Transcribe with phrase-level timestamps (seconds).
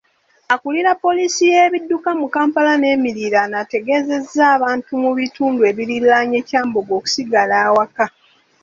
[0.53, 8.05] Akulira poliisi y'ebidduka mu Kampala n'emiriraano, ategeezezza abantu mu bitundu ebiriraanye Kyambogo okusigala awaka